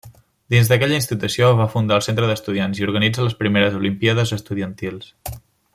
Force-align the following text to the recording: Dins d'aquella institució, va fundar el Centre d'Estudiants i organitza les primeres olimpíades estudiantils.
Dins 0.53 0.69
d'aquella 0.69 0.95
institució, 0.99 1.49
va 1.59 1.67
fundar 1.73 1.99
el 2.01 2.05
Centre 2.07 2.31
d'Estudiants 2.31 2.81
i 2.81 2.87
organitza 2.89 3.27
les 3.29 3.37
primeres 3.43 3.79
olimpíades 3.83 4.35
estudiantils. 4.39 5.13